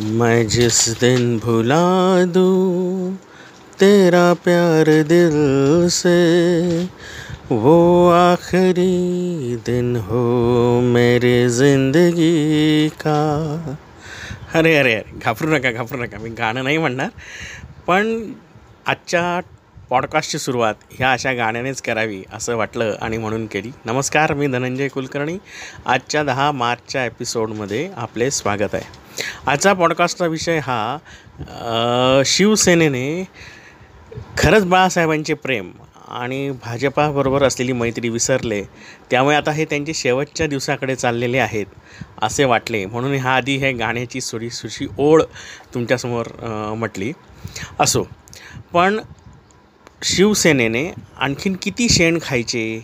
[0.00, 3.14] मैं जिस दिन भुला दूँ
[3.80, 6.84] तेरा प्यार दिल से
[7.50, 13.18] वो आखिरी दिन हो मेरी जिंदगी का।
[14.54, 17.08] अरे अरे अरे घाबरू नका घाबरू नका मी गाणं नाही म्हणणार.
[17.86, 18.32] पण
[18.86, 19.40] आजच्या
[19.90, 23.70] पॉडकास्टची सुरुवात ह्या अशा गाण्यानेच करावी असं वाटलं आणि म्हणून केली.
[23.84, 25.38] नमस्कार मी धनंजय कुलकर्णी.
[25.86, 29.07] आजच्या दहा मार्चच्या एपिसोडमध्ये आपले स्वागत आहे.
[29.46, 33.24] आजचा पॉडकास्टचा विषय हा शिवसेनेने
[34.38, 35.70] खरंच बाळासाहेबांचे प्रेम
[36.08, 38.62] आणि भाजपाबरोबर असलेली मैत्री विसरले.
[39.10, 41.66] त्यामुळे आता हे त्यांचे शेवटच्या दिवसाकडे चाललेले आहेत
[42.22, 42.84] असे वाटले.
[42.86, 45.22] म्हणून ह्या आधी हे गाण्याची सुरी सुशी ओढ
[45.74, 46.28] तुमच्यासमोर
[46.76, 47.12] म्हटली.
[47.80, 48.06] असो
[48.72, 48.98] पण
[50.04, 52.80] शिवसेनेने आणखीन किती शेण खायचे?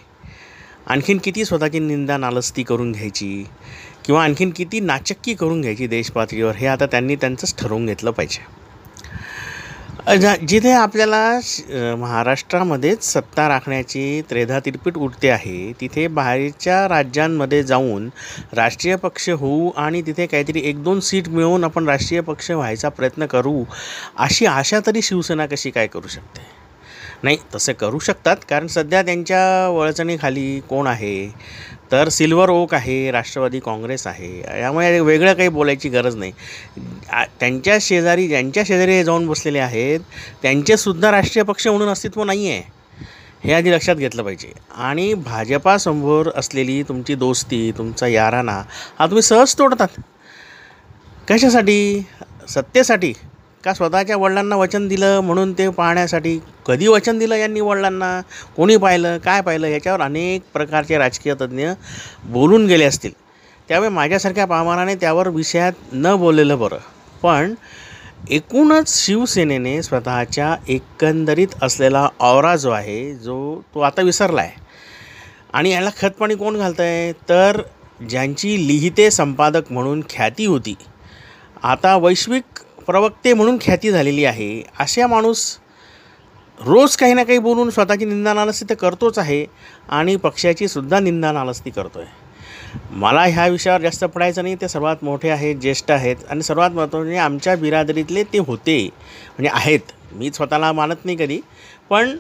[0.87, 3.45] आणखीन किती स्वतःची निंदा नालस्ती करून घ्यायची?
[4.05, 8.43] किंवा आणखीन किती नाचक्की करून घ्यायची देशपातळीवर हे आता त्यांनी त्यांचंच ठरवून घेतलं पाहिजे.
[10.47, 11.41] जिथे आपल्याला
[11.99, 18.09] महाराष्ट्रामध्येच सत्ता राखण्याची त्रेधा तिरपीट उठते आहे तिथे बाहेरच्या राज्यांमध्ये जाऊन
[18.53, 23.27] राष्ट्रीय पक्ष होऊ आणि तिथे काहीतरी एक दोन सीट मिळवून आपण राष्ट्रीय पक्ष व्हायचा प्रयत्न
[23.27, 23.63] करू
[24.19, 26.43] अशी आशा तरी शिवसेना कशी काय करू शकते?
[27.25, 28.37] नाही तसे करू शकतात.
[28.49, 31.29] कारण सध्या त्यांच्या वळचणीखाली कोण आहे?
[31.93, 34.61] तर सिल्वर ओक आहे राष्ट्रवादी काँग्रेस आहे.
[34.61, 36.33] यामुळे वेगळं काही बोलायची गरज नाही.
[37.41, 40.01] त्यांच्या शेजारी ज्यांच्या शेजारी जाऊन बसलेले आहेत
[40.43, 42.63] त्यांचेसुद्धा राष्ट्रीय पक्ष म्हणून अस्तित्व नाही आहे
[43.45, 44.53] हे आधी लक्षात घेतलं पाहिजे.
[44.77, 48.63] आणि भाजपासमोर असलेली तुमची दोस्ती तुमचा याराना
[48.99, 50.01] हा तुम्ही सहज तोडतात.
[51.29, 52.07] कशासाठी?
[52.49, 53.13] सत्तेसाठी?
[53.65, 56.39] का स्वतःच्या वडिलांना वचन दिलं म्हणून ते पाहण्यासाठी?
[56.67, 58.21] कधी वचन दिलं यांनी वडिलांना?
[58.57, 59.19] कोणी पाहिलं?
[59.19, 59.67] काय पाहिलं?
[59.67, 61.69] याच्यावर अनेक प्रकारचे राजकीय तज्ज्ञ
[62.25, 63.13] बोलून गेले असतील.
[63.69, 66.79] त्यामुळे माझ्यासारख्या पामानाने त्यावर विषयात न बोललेलं बरं.
[67.23, 67.55] पण
[68.31, 74.63] एकूणच शिवसेनेने स्वतःच्या एकंदरीत असलेला औरा जो आहे जो तो आता विसरला आहे
[75.53, 77.61] आणि याला खतपाणी कोण घालतं आहे तर
[78.09, 80.75] ज्यांची लिहिते संपादक म्हणून ख्याती होती.
[81.63, 84.63] आता वैश्विक प्रवक्ते म्हणून ख्याती झालेली आहे.
[84.79, 85.47] अशा माणूस
[86.59, 89.45] रोज काही ना काही बोलून स्वतःची निंदा नालस्ती तर करतोच आहे
[89.89, 92.23] आणि पक्षाची सुद्धा निंदा नालस्ती करतो आहे
[92.93, 97.05] मला ह्या विषयावर जास्त पडायचं नाही ते सर्वात मोठे आहेत ज्येष्ठ आहेत आणि सर्वात महत्त्वाचे
[97.05, 98.79] म्हणजे आमच्या बिरादरीतले ते होते.
[99.39, 99.93] म्हणजे आहेत.
[100.13, 101.41] मी स्वतःला मानत नाही कधी.
[101.91, 102.17] पण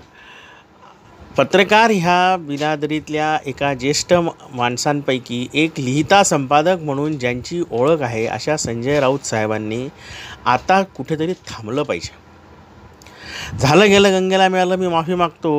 [1.36, 4.12] पत्रकार ह्या बिरादरीतल्या एका ज्येष्ठ
[4.54, 9.88] माणसांपैकी एक लिहिता संपादक म्हणून ज्यांची ओळख आहे अशा संजय राऊत साहेबांनी
[10.46, 12.12] आता कुठेतरी थांबलं पाहिजे.
[13.58, 15.54] झालं गेलं गंगेला मिळालं मी माफी मागतो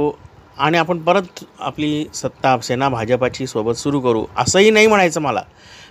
[0.57, 5.41] आणि आपण परत आपली सत्ता सेना भाजपाची सोबत सुरू करू असंही नाही म्हणायचं मला.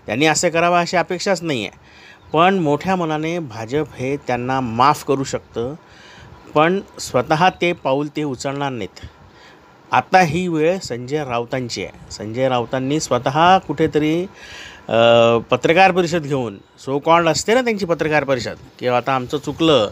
[0.07, 5.25] त्यांनी असं करावं अशी अपेक्षाच नाही आहे पण मोठ्या मनाने भाजप हे त्यांना माफ करू
[5.25, 5.75] शकतं
[6.55, 9.05] पण स्वतः ते पाऊल ते उचलणार नाहीत.
[9.95, 12.11] आता ही वेळ संजय राऊतांची आहे.
[12.13, 14.27] संजय राऊतांनी स्वतः कुठेतरी
[15.51, 19.91] पत्रकार परिषद घेऊन सो कॉल्ड असते ना त्यांची पत्रकार परिषद की आता आमचं चुकलं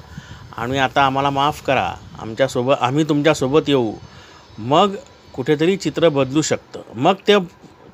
[0.56, 3.92] आणि आता आम्हाला माफ करा आमच्यासोबत आम्ही तुमच्यासोबत येऊ.
[4.58, 4.94] मग
[5.34, 6.80] कुठेतरी चित्र बदलू शकतं.
[6.94, 7.38] मग ते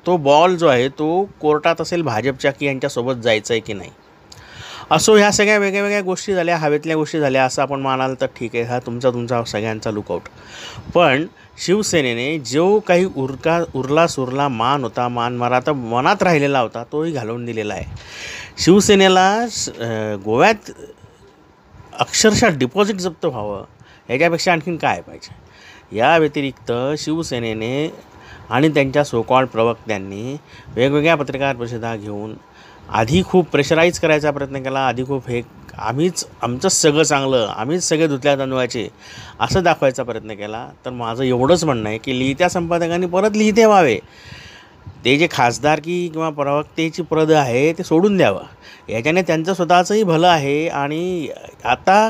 [0.05, 3.89] तो बॉल जो आहे तो कोर्टात असेल भाजपच्या की यांच्यासोबत जायचं आहे की नाही?
[4.91, 8.55] असो ह्या सगळ्या वेगळ्या वेगळ्या गोष्टी झाल्या हवेतल्या गोष्टी झाल्या असं आपण मानाल तर ठीक
[8.55, 8.63] आहे.
[8.63, 10.29] हा तुमचा तुमचा सगळ्यांचा लुकआउट
[10.95, 11.25] पण
[11.65, 17.11] शिवसेनेने जो काही उरका उरला सुरला मान होता मान मारा तर मनात राहिलेला होता तोही
[17.11, 17.85] घालवून दिलेला आहे.
[18.63, 19.45] शिवसेनेला
[20.25, 20.71] गोव्यात
[21.99, 23.63] अक्षरशः डिपॉझिट जप्त व्हावं
[24.09, 25.35] याच्यापेक्षा आणखीन काय पाहिजे?
[25.97, 27.89] या व्यतिरिक्त शिवसेनेने
[28.49, 30.35] आणि त्यांच्या सोकॉल प्रवक्त्यांनी
[30.75, 32.33] वेगवेगळ्या पत्रकार परिषदा घेऊन
[32.89, 35.41] आधी खूप प्रेशराईज करायचा प्रयत्न केला आधी खूप हे
[35.79, 38.87] आम्हीच आमचंच सगळं चांगलं आम्हीच सगळे धुतल्या तांदळाचे
[39.39, 40.67] असं दाखवायचा प्रयत्न केला.
[40.85, 43.97] तर माझं एवढंच म्हणणं आहे की लिहित्या संपादकांनी परत लिहिते व्हावे.
[45.05, 48.43] ते जे खासदारकी किंवा प्रवक्तेची पद आहे ते सोडून द्यावं.
[48.89, 51.29] याच्याने त्यांचं स्वतःचंही भलं आहे आणि
[51.65, 52.09] आता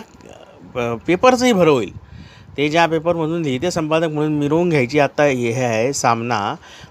[0.76, 1.92] पेपरचंही भरं होईल.
[2.58, 6.40] ते ज्या पेपरमधून लिहिते संपादक म्हणून मिरवून घ्यायची आता हे आहे सामना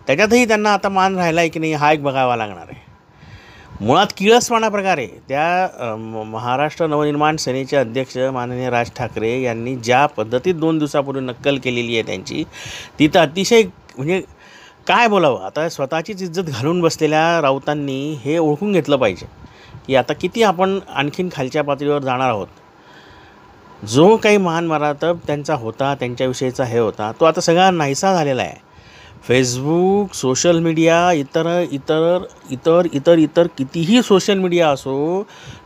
[0.06, 2.87] त्याच्यातही त्यांना आता मान राहिला आहे की नाही हा एक बघावा लागणार आहे.
[3.81, 5.97] मुळात किळसवाणा प्रकारे त्या
[6.27, 12.07] महाराष्ट्र नवनिर्माण सेनेचे अध्यक्ष माननीय राज ठाकरे यांनी ज्या पद्धतीत दोन दिवसापूर्वी नक्कल केलेली आहे
[12.07, 12.43] त्यांची
[12.99, 13.63] ती तर अतिशय
[13.97, 14.21] म्हणजे
[14.87, 15.45] काय बोलावं?
[15.47, 19.27] आता स्वतःचीच इज्जत घालून बसलेल्या राऊतांनी हे ओळखून घेतलं पाहिजे
[19.87, 22.47] की आता किती आपण आणखीन खालच्या पातळीवर जाणार आहोत.
[23.87, 28.67] जो काही महान मरातब त्यांचा होता त्यांच्याविषयीचा हे होता तो आता सगळा नाहीसा झालेला आहे.
[29.25, 35.23] फेसबुक सोशल मीडिया इतर इतर इतर इतर इतर कितीही सोशल मीडिया असो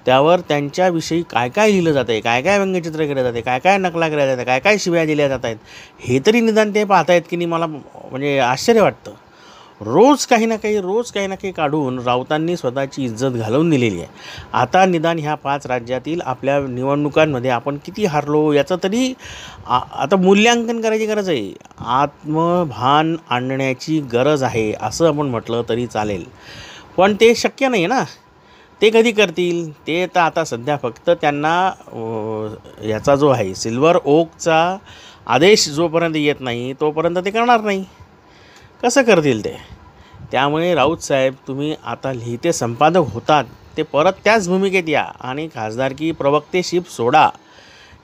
[0.06, 4.08] त्यावर त्यांच्याविषयी काय काय लिहिलं जातं आहे काय काय व्यंगचित्र केलं जाते काय काय नकला
[4.08, 5.56] केल्या जातात काय काय शिव्या दिल्या जात आहेत
[6.00, 9.11] हे तरी निदान ते पाहतायत की नाही मला म्हणजे आश्चर्य वाटतं.
[9.84, 14.08] रोज काही ना काही रोज काही ना काही काढून राऊतांनी स्वतःची इज्जत घालवून दिलेली आहे.
[14.52, 19.12] आता निदान ह्या पाच राज्यातील आपल्या निवडणुकांमध्ये आपण किती हारलो याचं तरी
[19.66, 21.52] आ आता मूल्यांकन करायची गरज आहे.
[21.78, 26.24] आत्मभान आणण्याची गरज आहे असं आपण म्हटलं तरी चालेल.
[26.96, 28.02] पण ते शक्य नाही आहे ना.
[28.80, 29.70] ते कधी करतील?
[29.86, 31.54] ते तर आता सध्या फक्त त्यांना
[32.88, 34.76] याचा जो आहे सिल्वर ओकचा
[35.26, 37.84] आदेश जोपर्यंत येत नाही तोपर्यंत ते करणार नाही.
[38.82, 39.56] कसं करतील ते?
[40.32, 43.44] त्यामुळे राऊत साहेब तुम्ही आता लिहिते संपादक होतात
[43.76, 47.28] ते परत त्याच भूमिकेत या आणि खासदारकी प्रवक्तेशिप सोडा.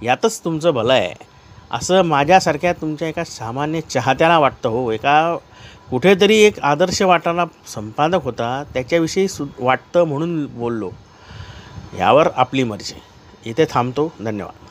[0.02, 1.14] यातच तुमचं भलं आहे.
[1.70, 4.92] असं माझ्यासारख्या तुमच्या एका सामान्य चाहत्याला वाटतं हो.
[4.92, 5.36] एका
[5.90, 10.90] कुठेतरी एक आदर्श वाटाणा संपादक होता त्याच्याविषयी सु वाटतं म्हणून बोललो.
[11.98, 13.02] यावर आपली मर्जी.
[13.50, 14.12] इथे थांबतो.
[14.24, 14.67] धन्यवाद.